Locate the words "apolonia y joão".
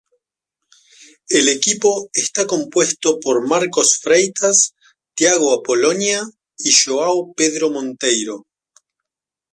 5.53-7.35